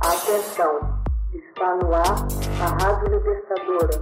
[0.00, 1.02] Atenção,
[1.32, 2.04] está no ar
[2.60, 4.00] a Rádio Libertadora.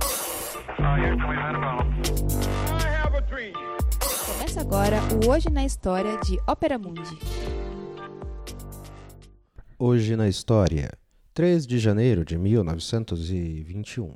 [4.27, 7.17] Começa agora o Hoje na História de Ópera Mundi.
[9.79, 10.91] Hoje na História,
[11.33, 14.15] 3 de janeiro de 1921.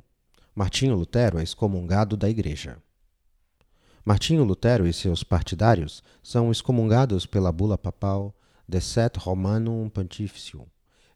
[0.53, 2.77] Martinho Lutero é excomungado da Igreja.
[4.03, 8.35] Martinho Lutero e seus partidários são excomungados pela bula papal
[8.67, 10.65] De Set Romanum Pontificium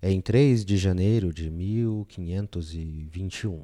[0.05, 3.63] em 3 de janeiro de 1521.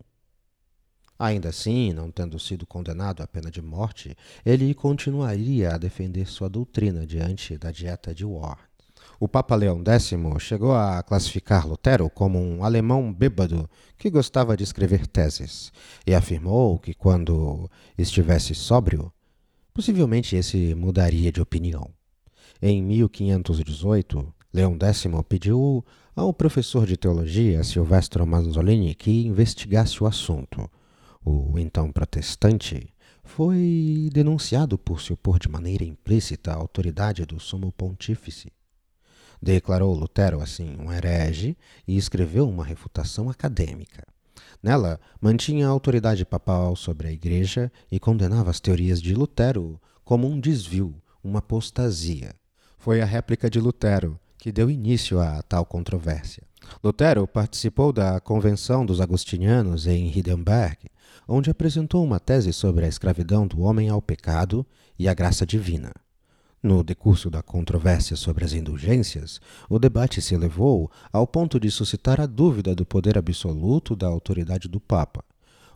[1.19, 4.15] Ainda assim, não tendo sido condenado à pena de morte,
[4.45, 8.63] ele continuaria a defender sua doutrina diante da Dieta de Worms.
[9.19, 14.63] O Papa Leão X chegou a classificar Lutero como um alemão bêbado que gostava de
[14.63, 15.73] escrever teses
[16.07, 19.11] e afirmou que, quando estivesse sóbrio,
[19.73, 21.91] possivelmente esse mudaria de opinião.
[22.61, 25.83] Em 1518, Leão X pediu
[26.19, 30.69] ao professor de teologia Silvestro Manzolini que investigasse o assunto.
[31.23, 37.71] O então protestante foi denunciado por se opor de maneira implícita à autoridade do sumo
[37.71, 38.51] pontífice.
[39.41, 44.05] Declarou Lutero assim um herege e escreveu uma refutação acadêmica.
[44.61, 50.27] Nela, mantinha a autoridade papal sobre a Igreja e condenava as teorias de Lutero como
[50.27, 52.35] um desvio, uma apostasia.
[52.77, 56.43] Foi a réplica de Lutero que deu início a tal controvérsia.
[56.83, 60.77] Lutero participou da Convenção dos Agostinianos em Hiddenberg,
[61.27, 64.65] onde apresentou uma tese sobre a escravidão do homem ao pecado
[64.97, 65.91] e a graça divina.
[66.61, 72.19] No decurso da controvérsia sobre as indulgências, o debate se elevou ao ponto de suscitar
[72.19, 75.23] a dúvida do poder absoluto da autoridade do Papa.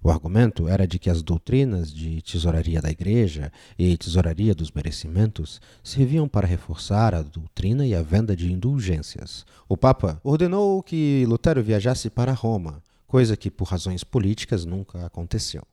[0.05, 5.61] O argumento era de que as doutrinas de tesouraria da Igreja e tesouraria dos merecimentos
[5.81, 9.45] serviam para reforçar a doutrina e a venda de indulgências.
[9.67, 15.63] O Papa ordenou que Lutero viajasse para Roma, coisa que por razões políticas nunca aconteceu.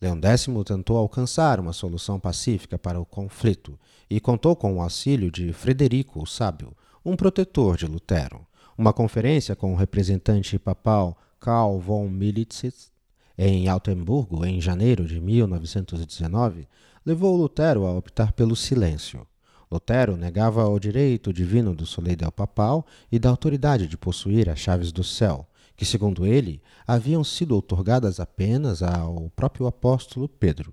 [0.00, 3.78] Leão X tentou alcançar uma solução pacífica para o conflito
[4.08, 6.74] e contou com o auxílio de Frederico o Sábio,
[7.04, 8.46] um protetor de Lutero.
[8.78, 12.93] Uma conferência com o representante papal Karl von Militz
[13.36, 16.68] em Altenburgo, em janeiro de 1919,
[17.04, 19.26] levou Lutero a optar pelo silêncio.
[19.70, 24.92] Lutero negava o direito divino do soleil papal e da autoridade de possuir as chaves
[24.92, 30.72] do céu, que, segundo ele, haviam sido otorgadas apenas ao próprio apóstolo Pedro.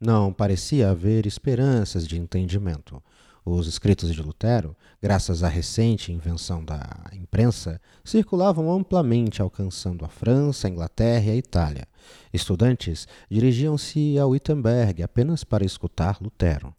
[0.00, 3.02] Não parecia haver esperanças de entendimento.
[3.50, 10.68] Os escritos de Lutero, graças à recente invenção da imprensa, circulavam amplamente, alcançando a França,
[10.68, 11.88] a Inglaterra e a Itália.
[12.30, 16.74] Estudantes dirigiam-se a Wittenberg apenas para escutar Lutero.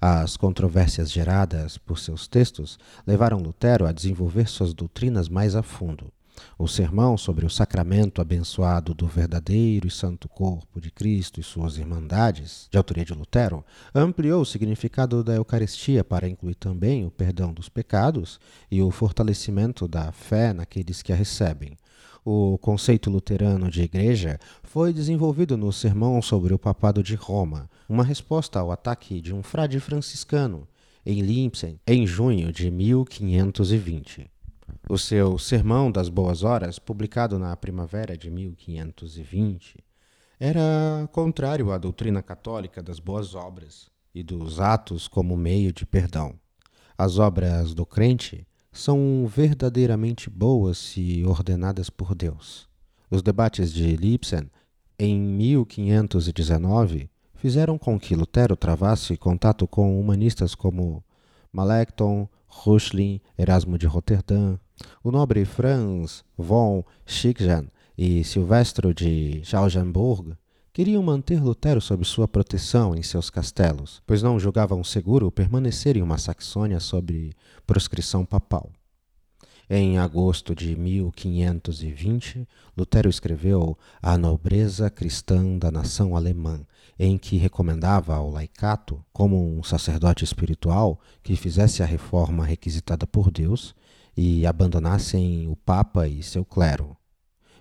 [0.00, 6.12] As controvérsias geradas por seus textos levaram Lutero a desenvolver suas doutrinas mais a fundo.
[6.58, 11.78] O sermão sobre o sacramento abençoado do verdadeiro e santo corpo de Cristo e suas
[11.78, 13.64] irmandades, de autoria de Lutero,
[13.94, 18.38] ampliou o significado da Eucaristia para incluir também o perdão dos pecados
[18.70, 21.76] e o fortalecimento da fé naqueles que a recebem.
[22.24, 28.02] O conceito luterano de igreja foi desenvolvido no Sermão sobre o Papado de Roma, uma
[28.02, 30.66] resposta ao ataque de um frade franciscano
[31.04, 34.33] em Limpsen em junho de 1520.
[34.86, 39.82] O seu Sermão das Boas Horas, publicado na primavera de 1520,
[40.38, 46.34] era contrário à doutrina católica das boas obras e dos atos como meio de perdão.
[46.98, 52.68] As obras do crente são verdadeiramente boas se ordenadas por Deus.
[53.10, 54.50] Os debates de Lipsen,
[54.98, 61.02] em 1519, fizeram com que Lutero travasse contato com humanistas como
[61.50, 64.58] Melanchthon, Reuchlin, Erasmo de Roterdã,
[65.02, 70.36] o nobre Franz von Schickgen e Silvestro de Schaugenburg
[70.72, 76.02] queriam manter Lutero sob sua proteção em seus castelos, pois não julgavam seguro permanecer em
[76.02, 77.32] uma Saxônia sob
[77.64, 78.72] proscrição papal.
[79.70, 82.46] Em agosto de 1520,
[82.76, 86.60] Lutero escreveu A Nobreza Cristã da Nação Alemã,
[86.98, 93.30] em que recomendava ao laicato, como um sacerdote espiritual, que fizesse a reforma requisitada por
[93.30, 93.74] Deus
[94.16, 96.96] e abandonassem o Papa e seu clero.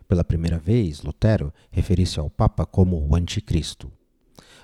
[0.07, 3.91] Pela primeira vez, Lutero referiu-se ao Papa como o Anticristo.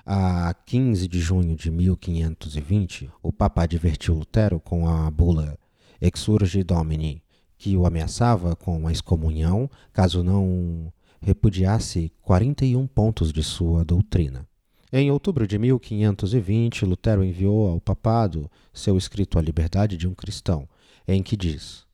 [0.06, 5.58] A 15 de junho de 1520, o Papa advertiu Lutero com a bula
[6.02, 7.22] Exurge Domini,
[7.58, 10.92] que o ameaçava com a excomunhão caso não
[11.22, 14.48] repudiasse 41 pontos de sua doutrina.
[14.92, 20.68] Em outubro de 1520, Lutero enviou ao papado seu escrito A Liberdade de um Cristão,
[21.12, 21.88] em que diz: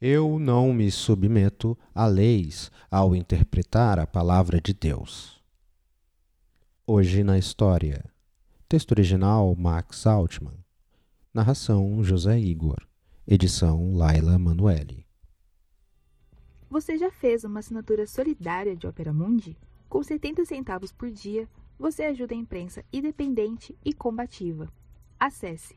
[0.00, 5.40] Eu não me submeto a leis ao interpretar a palavra de Deus.
[6.84, 8.04] Hoje na história.
[8.68, 10.58] Texto original Max Altman.
[11.32, 12.78] Narração José Igor.
[13.26, 15.06] Edição Laila Manuelle.
[16.68, 19.56] Você já fez uma assinatura solidária de Opera Mundi?
[19.88, 21.48] Com 70 centavos por dia,
[21.78, 24.72] você ajuda a imprensa independente e combativa.
[25.20, 25.76] Acesse